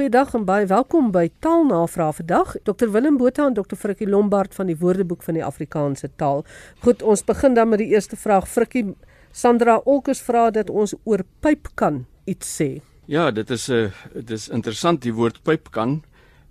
[0.00, 2.54] Goeiedag en baie welkom by Taalnavraag vandag.
[2.64, 6.40] Dr Willem Botha en Dr Frikkie Lombard van die Woordeboek van die Afrikaanse taal.
[6.80, 8.46] Goed, ons begin dan met die eerste vraag.
[8.48, 8.94] Frikkie
[9.36, 12.70] Sandra Olkers vra dat ons oor pyp kan iets sê.
[13.12, 16.02] Ja, dit is 'n uh, dit is interessant die woord pyp kan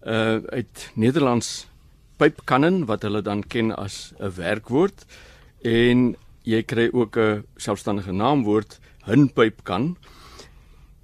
[0.05, 1.68] uh uit Nederlands
[2.18, 5.05] pypkannen wat hulle dan ken as 'n werkwoord
[5.63, 8.79] en jy kry ook 'n selfstandige naamwoord
[9.09, 9.97] hunpypkan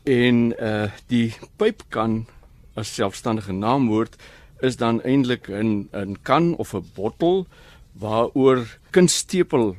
[0.04, 2.28] en uh die pypkan
[2.76, 4.16] as selfstandige naamwoord
[4.60, 7.48] is dan eintlik 'n 'n kan of 'n bottel
[7.92, 9.76] waaroor kunststepel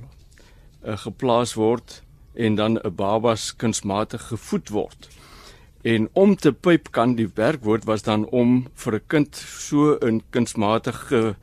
[0.84, 2.02] uh, geplaas word
[2.34, 5.08] en dan 'n babas kunsmatig gevoed word.
[5.82, 10.22] En om te pyp kan die werkwoord was dan om vir 'n kind so 'n
[10.30, 11.36] kunsmatige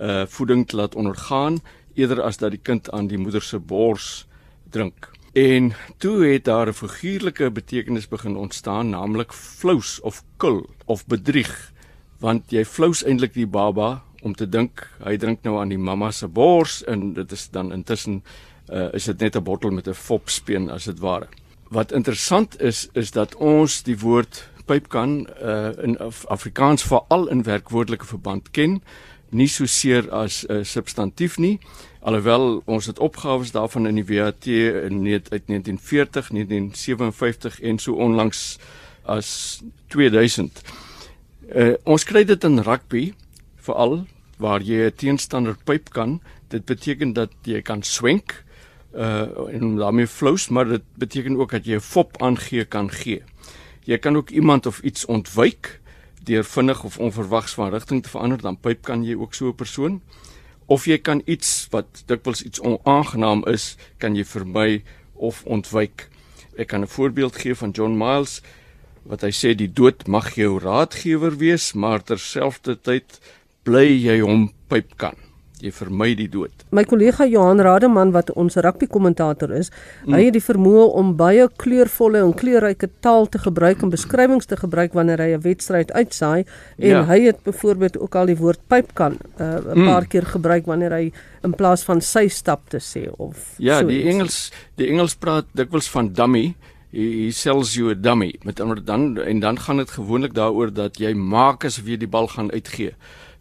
[0.00, 1.60] uh voeding te laat ondergaan
[1.94, 4.26] eerder as dat die kind aan die moeder se bors
[4.70, 5.10] drink.
[5.32, 11.72] En toe het daar 'n figuurlike betekenis begin ontstaan, naamlik flous of kul of bedrieg,
[12.18, 16.10] want jy flous eintlik die baba om te dink hy drink nou aan die mamma
[16.10, 18.22] se bors en dit is dan intussen
[18.72, 21.28] uh, is dit net 'n bottel met 'n fopspeen as dit ware.
[21.68, 27.42] Wat interessant is is dat ons die woord pypkan uh, in Af Afrikaans veral in
[27.42, 28.82] werkwoordelike verband ken,
[29.30, 31.58] nie so seer as 'n uh, substantief nie.
[32.00, 34.46] Alhoewel ons het opgawes daarvan in die WAT
[34.90, 38.58] net uit 1940, 1957 en so onlangs
[39.04, 40.62] as 2000.
[41.54, 43.12] Uh, ons kry dit in rugby
[43.56, 44.06] veral
[44.38, 46.20] waar jy 'n teenstander pyp kan.
[46.48, 48.44] Dit beteken dat jy kan swenk
[48.94, 53.22] uh en daarmee flous, maar dit beteken ook dat jy 'n fop aangee kan gee.
[53.84, 55.79] Jy kan ook iemand of iets ontwyk
[56.24, 59.54] deur vinnig of onverwags van rigting te verander, dan pyp kan jy ook so 'n
[59.54, 60.00] persoon
[60.66, 64.82] of jy kan iets wat dikwels iets onaangenaam is, kan jy vermy
[65.14, 66.08] of ontwyk.
[66.56, 68.42] Ek kan 'n voorbeeld gee van John Miles
[69.02, 73.20] wat hy sê die dood mag jou raadgewer wees, maar terselfdertyd
[73.62, 75.29] bly jy hom pyp kan
[75.62, 76.64] jy vermy die dood.
[76.70, 79.70] My kollega Johan Rademan wat ons rugby kommentator is,
[80.04, 80.14] mm.
[80.14, 84.56] hy het die vermoë om baie kleurvolle en kleurryke taal te gebruik en beskrywings te
[84.60, 86.44] gebruik wanneer hy 'n wedstryd uitsaai
[86.78, 87.04] en ja.
[87.04, 89.86] hy het byvoorbeeld ook al die woord pyp kan uh, 'n mm.
[89.86, 91.12] paar keer gebruik wanneer hy
[91.44, 94.14] in plaas van sy stap te sê of Ja, so die iets.
[94.14, 96.54] Engels die Engels praat dikwels van dummy
[96.90, 100.98] Hy sells you a dummy met ander dan en dan gaan dit gewoonlik daaroor dat
[100.98, 102.96] jy maak asof jy die bal gaan uitgee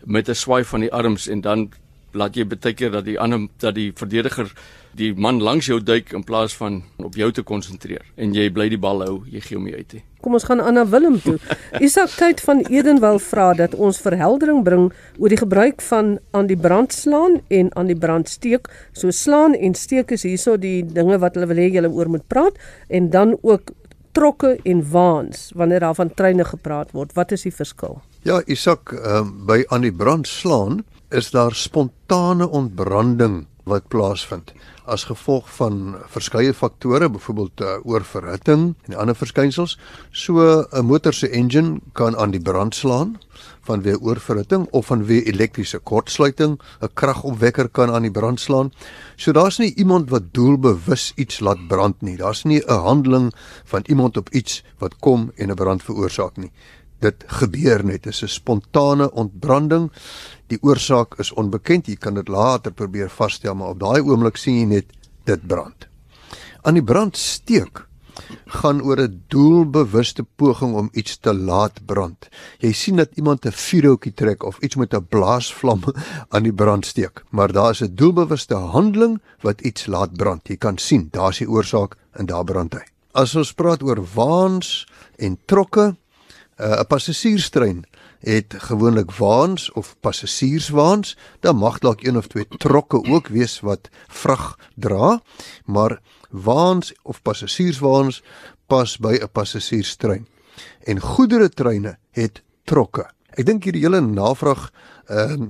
[0.05, 1.71] met 'n swaai van die arms en dan
[2.13, 4.51] laat jy baie keer dat die ander dat die verdediger
[4.97, 8.69] die man langs jou duik in plaas van op jou te konsentreer en jy bly
[8.71, 10.03] die bal hou, jy gee hom nie uit nie.
[10.19, 11.37] Kom ons gaan aan na Willem toe.
[11.85, 16.57] Isak tyd van Edenwil vra dat ons verheldering bring oor die gebruik van aan die
[16.59, 18.67] brand slaan en aan die brand steek.
[18.91, 22.27] So slaan en steek is hierso die dinge wat hulle wil hê julle oor moet
[22.27, 22.59] praat
[22.89, 23.71] en dan ook
[24.17, 27.13] trokke en waans wanneer daar van treine gepraat word.
[27.15, 28.01] Wat is die verskil?
[28.27, 34.53] Ja, Isak, um, by aan die brand slaan is daar spontane ontbranding wat plaasvind
[34.89, 39.77] as gevolg van verskeie faktore, byvoorbeeld uh, oorverhitting en ander verskynsels.
[40.11, 43.19] So 'n motor se engine kan aan die brand slaan
[43.69, 48.71] vanweë oorverhitting of vanweë elektriese kortsluiting, 'n kragopwekker kan aan die brand slaan.
[49.15, 52.17] So daar's nie iemand wat doelbewus iets laat brand nie.
[52.17, 53.31] Daar's nie 'n handeling
[53.65, 56.51] van iemand op iets wat kom en 'n brand veroorsaak nie
[56.99, 59.91] dit gebeur net is 'n spontane ontbranding.
[60.47, 61.87] Die oorsaak is onbekend.
[61.87, 64.85] Jy kan dit later probeer vasstel, maar op daai oomblik sien jy net
[65.23, 65.87] dit brand.
[66.61, 67.89] Aan die brand steek
[68.45, 72.29] gaan oor 'n doelbewuste poging om iets te laat brand.
[72.59, 75.81] Jy sien dat iemand 'n vuurhoutjie trek of iets met 'n blaasvlam
[76.33, 80.47] aan die brand steek, maar daar is 'n doelbewuste handeling wat iets laat brand.
[80.47, 82.85] Jy kan sien, daar's die oorsaak en daar brand hy.
[83.11, 85.95] As ons praat oor waans en trokke,
[86.59, 87.85] uh, 'n passasierstrein
[88.19, 93.89] het gewoonlik waans of passasierswaans, dan mag dalk een of twee trokke ook wees wat
[94.07, 95.21] vrag dra,
[95.65, 98.23] maar waans of passasierswaans
[98.67, 100.27] pas by 'n passasierstrein.
[100.83, 103.09] En goederetreine het trokke.
[103.29, 104.71] Ek dink hierdie hele navraag
[105.05, 105.47] ehm uh,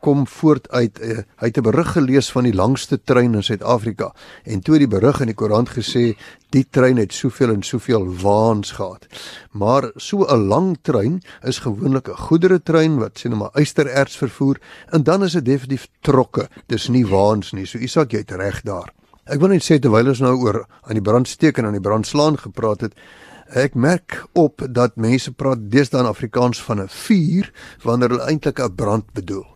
[0.00, 4.12] kom voort uit uh, hy het 'n berig gelees van die langste trein in Suid-Afrika
[4.44, 6.16] en toe die berig in die koerant gesê
[6.50, 9.06] die trein het soveel en soveel waans gehad.
[9.52, 14.60] Maar so 'n lang trein is gewoonlik 'n goederetrein wat sê nou maar ystererts vervoer
[14.90, 16.48] en dan is dit definitief trokke.
[16.66, 17.66] Dis nie waans nie.
[17.66, 18.92] So Isak jy het reg daar.
[19.26, 22.38] Ek wil net sê terwyl ons nou oor aan die brandsteek en aan die brandslaan
[22.38, 22.94] gepraat het,
[23.50, 28.60] ek merk op dat mense praat deesdae in Afrikaans van 'n vuur wanneer hulle eintlik
[28.60, 29.55] 'n brand bedoel.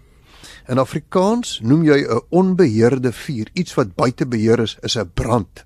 [0.70, 5.64] In Afrikaans noem jy 'n onbeheerde vuur, iets wat buite beheer is, is 'n brand.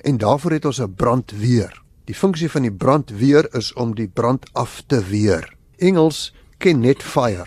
[0.00, 1.82] En daarvoor het ons 'n brandweer.
[2.04, 5.56] Die funksie van die brandweer is om die brand af te weer.
[5.76, 7.46] Engels ken net fire.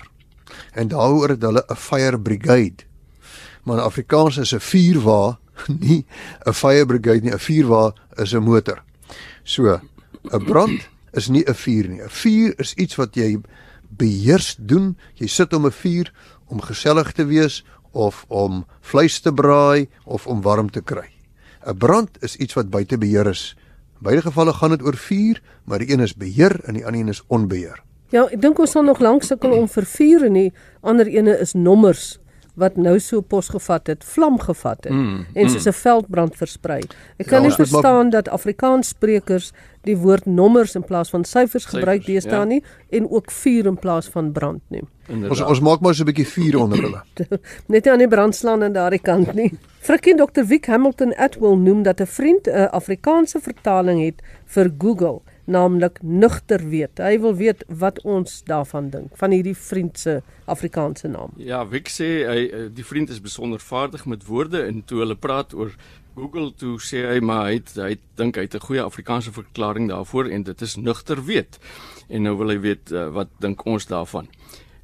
[0.72, 2.84] En daaroor het hulle 'n fire brigade.
[3.64, 5.40] Maar in Afrikaans is 'n vuurwa
[5.80, 6.06] nie
[6.46, 8.84] 'n fire brigade nie, 'n vuurwa is 'n motor.
[9.44, 9.80] So,
[10.32, 12.02] 'n brand is nie 'n vuur nie.
[12.02, 13.40] 'n Vuur is iets wat jy
[13.98, 14.98] beheers doen.
[15.14, 16.12] Jy sit om 'n vuur
[16.48, 21.10] om gesellig te wees of om vleis te braai of om warm te kry.
[21.66, 23.56] 'n Brand is iets wat buite beheer is.
[24.00, 27.00] In beide gevalle gaan dit oor vuur, maar die een is beheer en die ander
[27.02, 27.84] een is onbeheer.
[28.10, 30.52] Ja, ek dink ons sal nog lank sukkel om vir vuur en die
[30.82, 32.20] ander ene is nommers
[32.54, 35.82] wat nou so pos gevat het, vlam gevat het mm, en soos 'n mm.
[35.82, 36.82] veldbrand versprei.
[37.18, 39.52] Ek kan ja, nie verstaan dat Afrikaans sprekers
[39.82, 42.44] die woord nommers in plaas van syfers gebruik deesdae ja.
[42.44, 44.84] nie en ook vuur in plaas van brand nie.
[45.10, 47.02] Ons ons maak maar so 'n bietjie vuur onder hulle.
[47.74, 49.52] Net aan die brandslaan aan daardie kant nie.
[49.80, 50.46] Frikkie Dr.
[50.48, 56.70] Wick Hamilton Atwell noem dat 'n vriend 'n Afrikaanse vertaling het vir Google naamlik nugter
[56.70, 57.02] weet.
[57.04, 61.34] Hy wil weet wat ons daarvan dink van hierdie vriend se Afrikaanse naam.
[61.38, 65.16] Ja, Wick sê hy eh, die vriend is besonder vaardig met woorde en toe hulle
[65.16, 65.76] praat oor
[66.16, 69.90] Google toe sê hy maar hy het, hy dink hy het 'n goeie Afrikaanse verklaring
[69.90, 71.60] daarvoor en dit is nugter weet.
[72.10, 74.28] En nou wil hy weet uh, wat dink ons daarvan.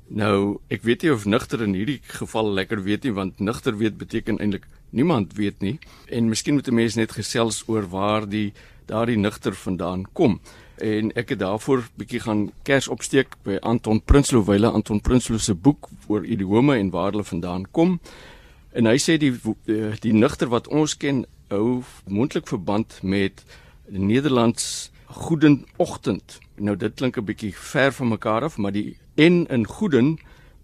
[0.10, 3.98] Nou, ek weet nie of nugter in hierdie geval lekker weet nie want nugter weet
[3.98, 5.78] beteken eintlik niemand weet nie
[6.10, 8.54] en miskien moet 'n mens net gesels oor waar die
[8.90, 10.40] daardie nugter vandaan kom.
[10.80, 15.56] En ek het daarvoor bietjie gaan kers opsteek by Anton Prinsloo wyle Anton Prinsloo se
[15.56, 18.00] boek oor idiome en waar hulle vandaan kom.
[18.72, 19.34] En hy sê die
[20.04, 23.44] die nugter wat ons ken hou moontlik verband met
[23.90, 26.40] Nederlands goedenoggend.
[26.56, 30.18] Nou dit klink 'n bietjie ver van mekaar af, maar die en in goeden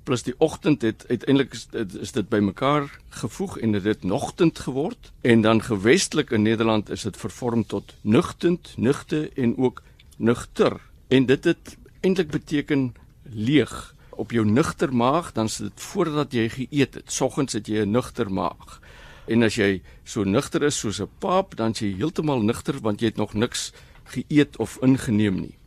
[0.06, 1.68] plus die oggend het uiteindelik is,
[2.00, 5.12] is dit bymekaar gevoeg en dit nogtend geword.
[5.22, 9.82] En dan gewestelik in Nederland is dit vervorm tot nugtend, nugte en ook
[10.18, 12.94] nugter en dit het eintlik beteken
[13.24, 13.94] leeg.
[14.10, 17.12] Op jou nugter maag dan is dit voordat jy geëet het.
[17.12, 18.80] Soggens het jy 'n nugter maag.
[19.28, 23.08] En as jy so nugter is soos 'n paap dan jy heeltemal nugter want jy
[23.08, 23.74] het nog niks
[24.04, 25.58] geëet of ingeneem nie.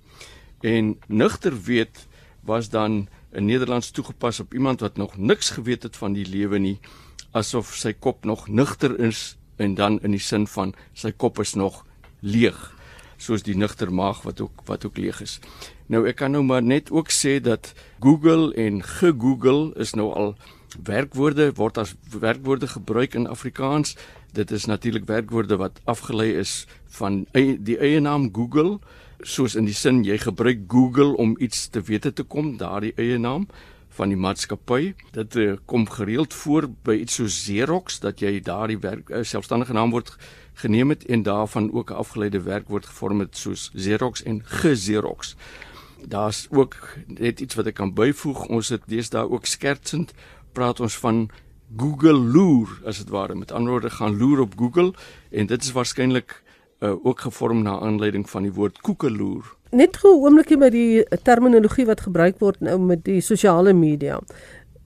[0.61, 2.07] En nugter weet
[2.41, 6.59] was dan in Nederlands toegepas op iemand wat nog niks geweet het van die lewe
[6.59, 6.79] nie
[7.37, 11.55] asof sy kop nog nugter is en dan in die sin van sy kop is
[11.55, 11.85] nog
[12.21, 12.59] leeg
[13.19, 15.39] soos die nugter maag wat ook wat ook leeg is.
[15.91, 20.35] Nou ek kan nou maar net ook sê dat Google en gegoogel is nou al
[20.85, 23.97] werkwoorde word as werkwoorde gebruik in Afrikaans.
[24.33, 26.67] Dit is natuurlik werkwoorde wat afgelei is
[27.01, 28.79] van die eie naam Google
[29.23, 33.19] soos in die sin jy gebruik Google om iets te wete te kom, daardie eie
[33.19, 33.49] naam
[33.99, 34.93] van die maatskappy.
[35.15, 39.75] Dit uh, kom gereeld voor by iets soos Xerox dat jy daardie werk uh, selfstandige
[39.75, 40.15] naam word
[40.59, 45.37] geneem het en daarvan ook 'n afgeleide werkwoord gevorm het soos Xerox en ge-Xerox.
[46.07, 46.77] Daar's ook
[47.07, 48.47] net iets wat ek kan byvoeg.
[48.47, 50.15] Ons het deesdae ook skertsend
[50.53, 51.31] praat ons van
[51.77, 53.35] Google loer as dit ware.
[53.35, 54.95] Met ander woorde gaan loer op Google
[55.31, 56.43] en dit is waarskynlik
[56.81, 59.57] uh, ook gevorm na aanleiding van die woord koekeloer.
[59.71, 64.21] Net gou 'n oombliekie met die terminologie wat gebruik word nou met die sosiale media.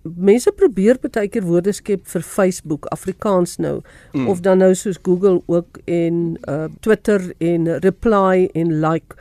[0.02, 3.80] Mense probeer baie keer woorde skep vir Facebook Afrikaans nou
[4.12, 4.28] mm.
[4.28, 9.14] of dan nou soos Google ook en uh, Twitter en reply en like.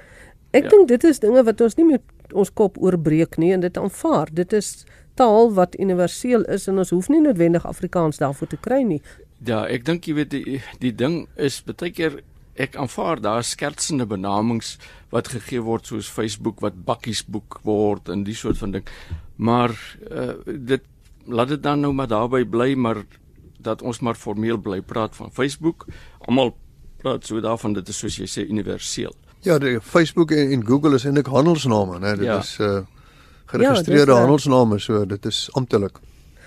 [0.51, 0.69] Ek ja.
[0.69, 2.01] dink dit is dinge wat ons nie met
[2.33, 4.27] ons kop oorbreek nie en dit aanvaar.
[4.33, 8.81] Dit is taal wat universeel is en ons hoef nie noodwendig Afrikaans daarvoor te kry
[8.81, 9.01] nie.
[9.45, 12.21] Ja, ek dink jy weet die, die ding is baie keer
[12.61, 14.77] ek aanvaar daar skertsende benamings
[15.11, 18.87] wat gegee word soos Facebook wat bakkiesboek word en die soort van ding.
[19.35, 19.73] Maar
[20.11, 20.85] uh, dit
[21.25, 23.03] laat dit dan nou maar daarby bly maar
[23.61, 25.85] dat ons maar formeel bly praat van Facebook.
[26.25, 26.55] Almal
[27.01, 29.13] praat so daarvan dit is soos jy sê universeel.
[29.41, 32.15] Ja, die Facebook en, en Google is eintlik handelsname, né?
[32.17, 32.39] Dit ja.
[32.39, 32.81] is uh
[33.51, 35.97] geregistreerde ja, handelsname, so dit is amptelik.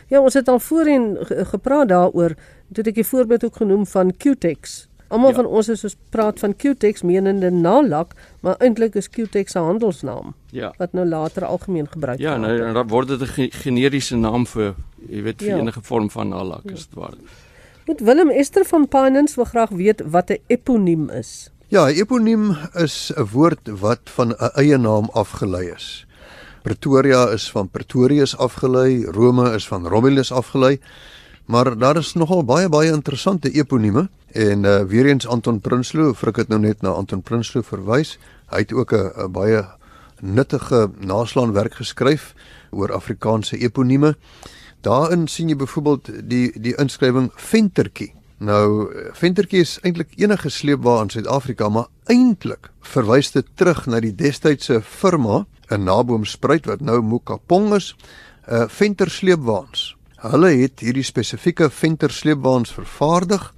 [0.09, 1.19] Ja, ons het al voorheen
[1.53, 2.33] gepraat daaroor.
[2.73, 5.35] Toe ek 'n voorbeeld ook genoem van Qtex Almal ja.
[5.35, 10.35] van ons is soos praat van Qtex menende nalak, maar eintlik is Qtex 'n handelsnaam.
[10.51, 10.73] Ja.
[10.79, 12.31] Wat nou later algemeen gebruik word.
[12.31, 14.75] Ja, nou en dan word dit 'n generiese naam vir
[15.09, 15.59] jy weet vir ja.
[15.59, 16.73] enige vorm van nalak ja.
[16.73, 17.15] is dit waar.
[17.87, 21.51] Met Willem Ester van Pinens wil graag weet wat 'n eponiem is.
[21.69, 26.07] Ja, 'n eponiem is 'n woord wat van 'n eie naam afgelei is.
[26.63, 30.81] Pretoria is van Pretorius afgelei, Rome is van Romulus afgelei.
[31.45, 36.33] Maar daar is nogal baie baie interessante eponieme en uh, weer eens Anton Prinsloo, vir
[36.33, 38.17] ek het nou net na Anton Prinsloo verwys.
[38.51, 39.63] Hy het ook 'n baie
[40.21, 42.35] nuttige naslaanwerk geskryf
[42.71, 44.17] oor Afrikaanse eponieme.
[44.81, 48.15] Daarin sien jy byvoorbeeld die die inskrywing ventertjie.
[48.39, 54.15] Nou ventertjie is eintlik enige sleepwa in Suid-Afrika, maar eintlik verwys dit terug na die
[54.15, 57.95] destydse firma in Naboomspruit wat nou Mokapong is,
[58.47, 59.97] 'n uh, venter sleepwaans.
[60.17, 63.55] Hulle het hierdie spesifieke venter sleepwaans vervaardig.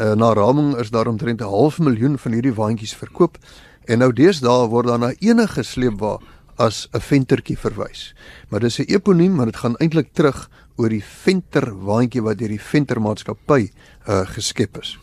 [0.00, 3.36] Uh, na raming is daar omtrent 'n half miljoen van hierdie waantjies verkoop
[3.84, 6.18] en nou deesdae word daar na enige sleepwa
[6.56, 8.14] as 'n ventertjie verwys.
[8.48, 12.48] Maar dis 'n eponiem, maar dit gaan eintlik terug oor die venter waantjie wat deur
[12.48, 13.70] die ventermaatskappy
[14.08, 14.98] uh, geskep is.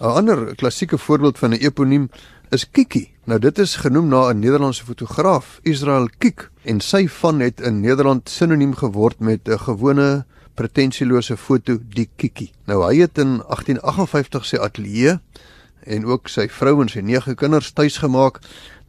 [0.00, 2.10] 'n Ander klassieke voorbeeld van 'n eponiem
[2.50, 3.12] is Kiki.
[3.24, 7.80] Nou dit is genoem na 'n Nederlandse fotograaf, Israel Kik, en sy van het in
[7.80, 10.24] Nederland sinoniem geword met 'n gewone
[10.60, 12.50] pretensielose foto die Kiki.
[12.68, 15.16] Nou hy het in 1858 sy ateljee
[15.88, 18.42] en ook sy vrou en sy nege kinders tuisgemaak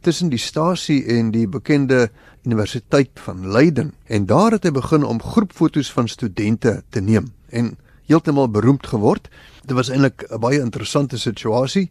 [0.04, 2.10] tussen die stasie en die bekende
[2.44, 7.76] Universiteit van Leiden en daar het hy begin om groepfoto's van studente te neem en
[8.10, 9.30] heeltemal beroemd geword.
[9.64, 11.88] Dit was eintlik 'n baie interessante situasie.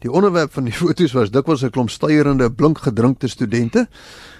[0.00, 3.86] Die onderwerp van die foto's was dikwels 'n klomp stuyerende, blink gedrinkte studente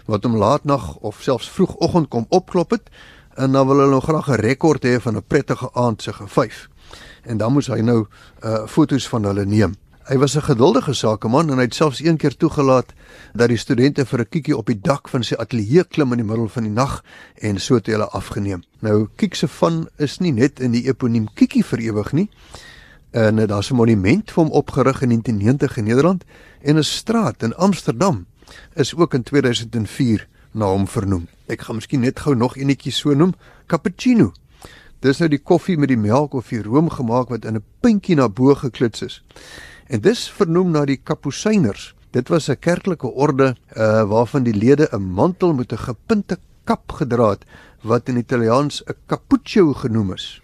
[0.07, 2.91] wat om laatnag of selfs vroegoggend kom opklop het
[3.35, 6.69] en dan wil hulle nog graag 'n rekord hê van 'n prettige aand se gevyf.
[7.23, 8.07] En dan moes hy nou
[8.45, 9.75] uh foto's van hulle neem.
[10.03, 12.93] Hy was 'n geduldige sakeman en hy het selfs een keer toegelaat
[13.33, 16.27] dat die studente vir 'n kiekie op die dak van sy ateljee klim in die
[16.27, 18.63] middel van die nag en so het hulle afgeneem.
[18.79, 22.31] Nou Kiek se van is nie net in die eponiem Kiekie vir ewig nie.
[23.11, 26.25] En uh, daar's 'n monument vir hom opgerig in 1990 in Nederland
[26.63, 28.27] en 'n straat in Amsterdam
[28.75, 31.27] is ook in 2004 na hom vernoem.
[31.47, 33.35] Ek gaan miskien net gou nog enetjie so noem,
[33.67, 34.33] cappuccino.
[35.03, 38.17] Dis nou die koffie met die melk of die room gemaak wat in 'n puntjie
[38.17, 39.23] na bo geklits is.
[39.89, 41.95] En dis vernoem na die kapusiners.
[42.13, 46.93] Dit was 'n kerklike orde uh waarvan die lede 'n mantel met 'n gepunte kap
[46.93, 47.45] gedra het
[47.83, 50.43] wat in Italiaans 'n cappuccio genoem is.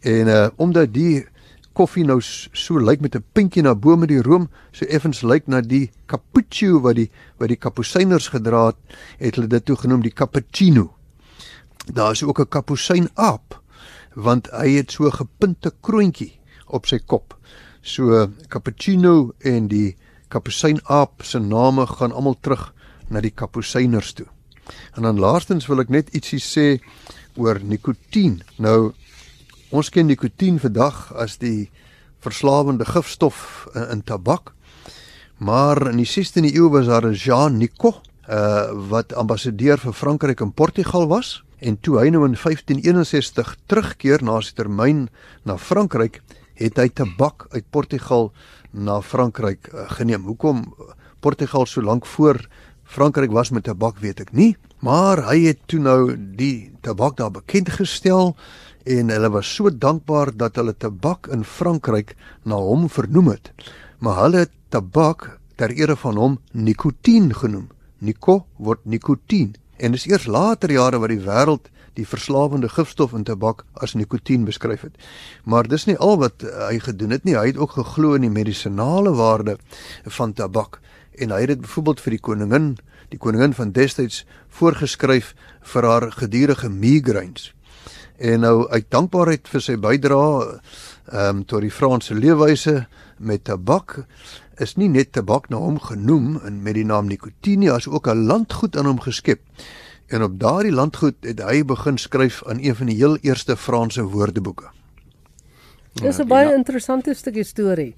[0.00, 1.26] En uh omdat die
[1.76, 5.46] koffie nou so lyk met 'n puntjie na bo met die room, so effens lyk
[5.46, 8.76] na die cappuccino wat die wat die kapusiners gedra het,
[9.18, 10.94] het hulle dit toe genoem die cappuccino.
[11.92, 13.60] Daar is ook 'n kapusin aap
[14.14, 16.32] want hy het so 'n gepunte kroontjie
[16.66, 17.36] op sy kop.
[17.82, 19.96] So cappuccino en die
[20.28, 22.72] kapusin aap se name gaan almal terug
[23.08, 24.26] na die kapusiners toe.
[24.96, 26.80] En dan laastens wil ek net ietsie sê
[27.36, 28.42] oor nikotien.
[28.58, 28.92] Nou
[29.76, 31.68] Ons ken nikotien vandag as die
[32.24, 34.54] verslawende gifstof in, in tabak.
[35.36, 40.40] Maar in die 16de eeu was daar 'n Jean Nicot, uh wat ambassadeur vir Frankryk
[40.40, 45.08] en Portugal was en toe hy nou in 1561 terugkeer na sy termyn
[45.44, 46.22] na Frankryk,
[46.54, 48.32] het hy tabak uit Portugal
[48.72, 50.24] na Frankryk uh, geneem.
[50.24, 50.74] Hoekom
[51.20, 52.48] Portugal so lank voor
[52.84, 57.30] Frankryk was met tabak, weet ek nie, maar hy het toe nou die tabak daar
[57.30, 58.36] bekend gestel
[58.86, 62.14] en hulle was so dankbaar dat hulle tabak in Frankryk
[62.44, 63.50] na hom vernoem het.
[63.98, 67.66] Maar hulle het tabak ter ere van hom nikotien genoem.
[67.98, 69.56] Nico word nikotien.
[69.76, 74.44] En dis eers later jare wat die wêreld die verslawende gifstof in tabak as nikotien
[74.44, 74.94] beskryf het.
[75.44, 77.34] Maar dis nie al wat hy gedoen het nie.
[77.34, 79.56] Hy het ook geglo in die medisinale waarde
[80.18, 80.78] van tabak
[81.16, 82.70] en hy het dit byvoorbeeld vir die koningin,
[83.10, 85.32] die koningin van destyds voorgeskryf
[85.72, 87.55] vir haar gedurende migraines
[88.18, 90.60] en nou uit dankbaarheid vir sy bydrae
[91.06, 92.86] ehm um, tot die Franse leefwyse
[93.18, 94.00] met tabak
[94.60, 98.26] is nie net tabak na hom genoem en met die naam nikotine as ook 'n
[98.26, 99.40] landgoed aan hom geskep.
[100.06, 104.02] En op daardie landgoed het hy begin skryf aan een van die heel eerste Franse
[104.02, 104.70] woordeboeke.
[105.92, 107.94] Dis 'n ja, baie interessante stukkie storie.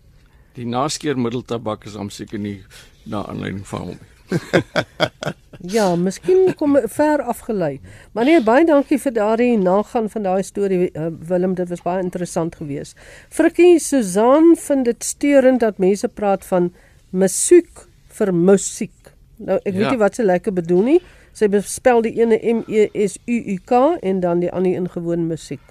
[0.52, 2.64] Die naskeermiddel tabak is am seker nie
[3.04, 4.17] na aanleiding van hom nie.
[5.76, 7.80] ja, miskien kom ver afgelei.
[8.12, 12.02] Maar nee, baie dankie vir daardie nagaan van daai storie uh, Willem, dit was baie
[12.04, 12.98] interessant geweest.
[13.30, 16.72] Frikkie Susan vind dit steurend dat mense praat van
[17.10, 17.86] musiek
[18.18, 19.14] vir musiek.
[19.38, 19.78] Nou ek ja.
[19.78, 21.00] weet nie wat se lekker bedoel nie.
[21.38, 24.88] Sy bespel die ene M E S U U K en dan die ander in
[24.90, 25.62] gewoon musiek.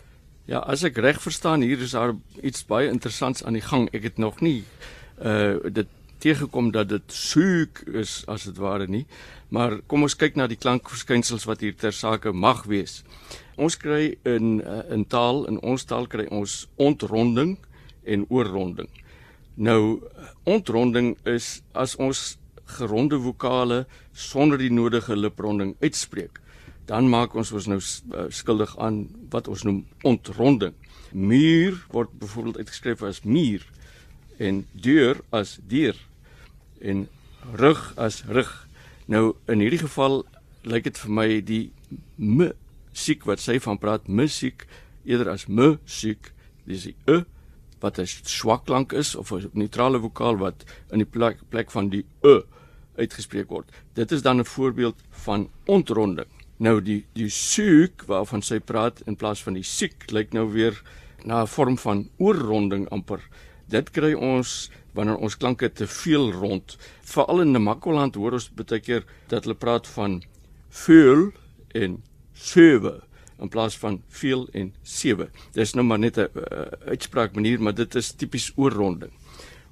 [0.48, 3.90] Ja, as ek reg verstaan, hier is daar iets baie interessants aan die gang.
[3.92, 4.64] Ek het nog nie
[5.18, 5.90] uh dit
[6.24, 9.06] teëgekom dat dit soek is as dit ware nie.
[9.54, 13.04] Maar kom ons kyk na die klankverskynsels wat hier ter sake mag wees.
[13.58, 17.58] Ons kry in eh, in taal in ons taal kry ons ontronding
[18.06, 18.90] en oorronding.
[19.56, 20.02] Nou
[20.46, 22.38] ontronding is as ons
[22.78, 26.42] geronde vokale sonder die nodige lipronding uitspreek,
[26.86, 30.76] dan maak ons ons nou eh, skuldig aan wat ons noem ontronding.
[31.12, 33.64] Muur word byvoorbeeld uitgeskryf as muur
[34.38, 35.98] en deur as deur
[36.82, 37.08] en
[37.54, 38.68] rug as rug.
[39.06, 40.26] Nou in hierdie geval
[40.68, 41.72] lyk dit vir my die
[42.16, 44.68] musiek wat sy van praat, musiek
[45.08, 46.34] eerder as musiek,
[46.68, 47.24] dis die e
[47.80, 51.90] wat 'n swak klank is of 'n neutrale vokaal wat in die plek, plek van
[51.90, 52.42] die e
[52.98, 53.72] uitgespreek word.
[53.94, 56.28] Dit is dan 'n voorbeeld van ontronding.
[56.58, 60.82] Nou die die suik waarvan sy praat in plaas van die siek lyk nou weer
[61.24, 63.22] na 'n vorm van oorronding amper.
[63.68, 66.78] Dit kry ons wanneer ons klanke te veel rond.
[67.04, 70.22] Veral in Namakoland hoor ons baie keer dat hulle praat van
[70.70, 71.32] veel
[71.76, 72.02] en
[72.34, 73.02] sewe
[73.38, 75.28] in plaas van veel en sewe.
[75.54, 79.12] Dis nou maar net 'n uh, uitspraak manier, maar dit is tipies oorronding.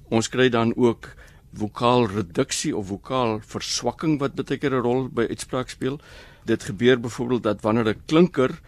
[0.08, 1.08] Ons kry dan ook
[1.54, 5.98] vokaalreduksie of vokaalverswakking wat baie keer 'n rol by uitspraak speel.
[6.44, 8.60] Dit gebeur byvoorbeeld dat wanneer 'n klinker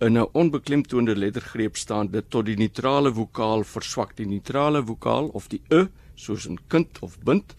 [0.00, 4.16] in 'n onbeklemtoonde lettergreep staan, dit tot die neutrale vokaal verswak.
[4.16, 7.54] Die neutrale vokaal of die e, soos 'n kind of bind,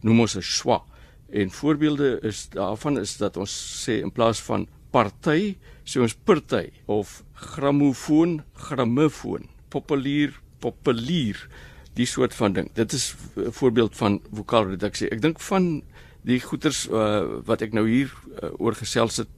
[0.00, 0.82] noem ons 'n schwa.
[1.30, 3.52] En voorbeelde is daarvan is dat ons
[3.84, 11.48] sê in plaas van party, sê ons party of grammofoon, grammofoon, populier, populier
[11.94, 12.70] die soort van ding.
[12.74, 15.08] Dit is 'n voorbeeld van vokaalreduksie.
[15.08, 15.82] Ek dink van
[16.22, 18.12] die goeters uh, wat ek nou hier
[18.42, 19.28] uh, oor gesels het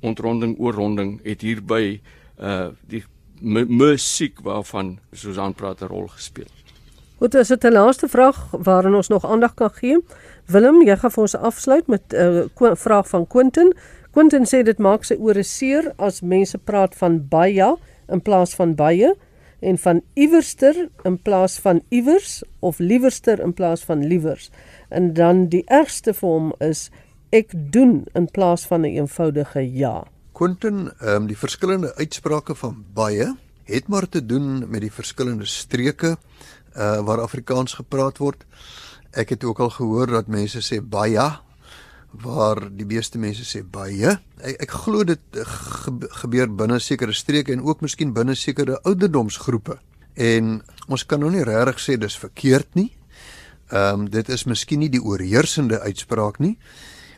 [0.00, 2.00] ontronding oorronding het hierby
[2.40, 3.04] uh die
[3.40, 6.48] musiek waarvan Susan praat 'n rol gespeel.
[7.18, 9.98] Goed, as dit 'n laaste vraag waarin ons nog aandag kan gee.
[10.46, 13.72] Willem, jy gaan vir ons afsluit met 'n uh, vraag van Quentin.
[14.10, 17.76] Quentin sê dit maak sy ore seer as mense praat van baie
[18.08, 19.14] in plaas van baie
[19.60, 24.50] en van iewerster in plaas van iewers of liewerster in plaas van liewers.
[24.88, 26.90] En dan die ergste vir hom is
[27.30, 30.04] ek doen in plaas van 'n een eenvoudige ja.
[30.32, 35.46] Quentin, ehm um, die verskillende uitsprake van baie het maar te doen met die verskillende
[35.46, 36.16] streke
[36.76, 38.44] uh waar Afrikaans gepraat word.
[39.10, 41.38] Ek het ook al gehoor dat mense sê baie
[42.10, 44.18] waar die meeste mense sê baie.
[44.40, 45.20] Ek, ek glo dit
[46.22, 49.78] gebeur binne sekere streke en ook miskien binne sekere ouderdomsgroepe.
[50.14, 52.90] En ons kan nou nie regtig sê dis verkeerd nie.
[53.72, 56.56] Ehm um, dit is miskien nie die oorheersende uitspraak nie.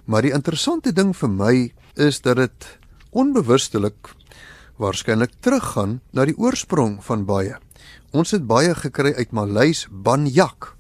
[0.09, 1.55] Maar die interessante ding vir my
[2.01, 2.67] is dat dit
[3.13, 4.09] onbewustelik
[4.81, 7.59] waarskynlik teruggaan na die oorsprong van baie.
[8.17, 10.71] Ons het baie gekry uit Maleis banyak.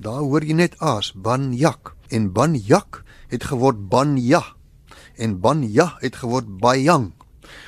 [0.00, 4.40] Daar hoor jy net as banyak en banyak het geword banya
[5.20, 7.10] en banya het geword bayang.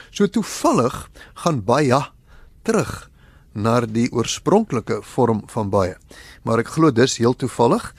[0.09, 1.11] So toevallig
[1.42, 2.01] gaan baie
[2.64, 3.11] terug
[3.53, 5.99] na die oorspronklike vorm van baie.
[6.49, 7.92] Maar ek glo dis heel toevallig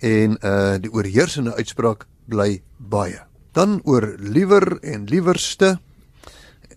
[0.00, 3.20] en uh die oorheersende uitspraak bly baie.
[3.52, 5.78] Dan oor liewer en liewerste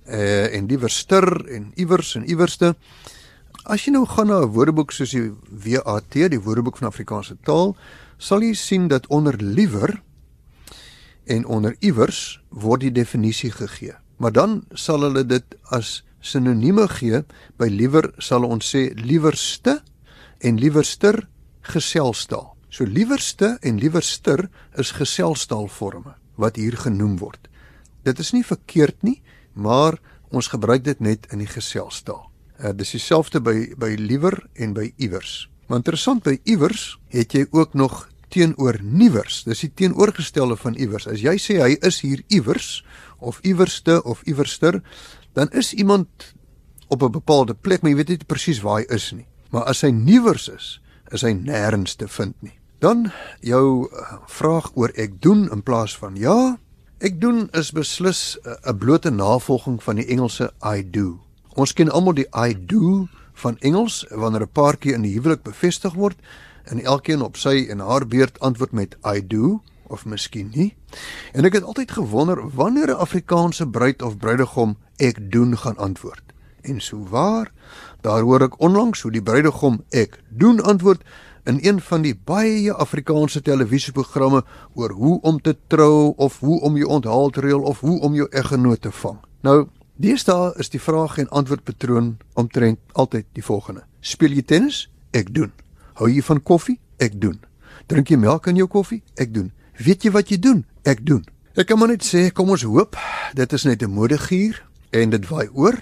[0.06, 2.76] uh en liewerster en iewers en iewerste.
[3.66, 7.76] As jy nou gaan na 'n woordeboek soos die WAT, die Woordeboek van Afrikaanse Taal,
[8.18, 10.02] sal jy sien dat onder liewer
[11.26, 13.96] en onder iewers word die definisie gegee.
[14.18, 17.24] Maar dan sal hulle dit as sinonieme gee.
[17.58, 19.82] By liewer sal ons sê liewerste
[20.40, 21.28] en liewerster
[21.62, 22.55] geselstaal.
[22.76, 27.48] So liewerste en liewerster is geselstaalforme wat hier genoem word.
[28.04, 29.22] Dit is nie verkeerd nie,
[29.54, 29.96] maar
[30.36, 32.26] ons gebruik dit net in die geselstaal.
[32.60, 35.46] Uh, dis dieselfde by by liewer en by iewers.
[35.70, 39.46] Maar interessant by iewers het jy ook nog teenoor niewers.
[39.48, 41.08] Dis die teenoorgestelde van iewers.
[41.08, 42.84] As jy sê hy is hier iewers
[43.24, 44.82] of iewerste of iewerster,
[45.32, 46.34] dan is iemand
[46.92, 49.28] op 'n bepaalde plek, maar jy weet nie presies waar hy is nie.
[49.56, 52.60] Maar as hy niewers is, is hy nêrens te vind nie.
[52.80, 56.58] Dan jou eh, vraag oor ek doen in plaas van ja.
[56.98, 61.20] Ek doen is beslis eh, 'n blote navolging van die Engelse I do.
[61.56, 65.94] Ons ken almal die I do van Engels wanneer 'n paartjie in die huwelik bevestig
[65.94, 66.18] word
[66.64, 70.76] en elkeen op sy en haar beurt antwoord met I do of miskien nie.
[71.32, 76.24] En ek het altyd gewonder wanneer 'n Afrikaanse bruid of bruidegom ek doen gaan antwoord.
[76.62, 77.52] En sou waar,
[78.02, 81.04] daar hoor ek onlangs hoe die bruidegom ek doen antwoord
[81.46, 86.78] in een van die baie Afrikaanse televisieprogramme oor hoe om te trou of hoe om
[86.78, 89.20] jou onthaal te reël of hoe om jou eggenoot te vang.
[89.42, 93.86] Nou, deesdae is die vraag en antwoord patroon omtrent altyd die volgende.
[94.00, 94.90] Speel jy tennis?
[95.12, 95.52] Ek doen.
[95.94, 96.80] Hou jy van koffie?
[96.98, 97.40] Ek doen.
[97.88, 99.04] Drink jy melk in jou koffie?
[99.16, 99.52] Ek doen.
[99.78, 100.66] Weet jy wat jy doen?
[100.84, 101.24] Ek doen.
[101.56, 102.98] Ek kan maar net sê, kom ons hoop
[103.36, 105.76] dit is net 'n modegier en dit waai oor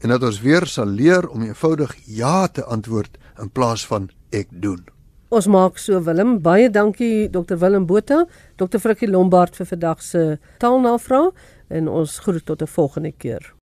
[0.00, 4.48] en dat ons weer sal leer om eenvoudig ja te antwoord in plaas van ek
[4.50, 4.84] doen.
[5.28, 8.22] Ons maak so Willem, baie dankie Dr Willem Botha,
[8.56, 11.32] Dr Frikkie Lombard vir vandag se taalnavraag
[11.68, 13.57] en ons groet tot 'n volgende keer.